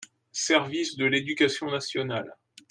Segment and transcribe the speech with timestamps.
[0.31, 2.35] service de l'éducation nationale.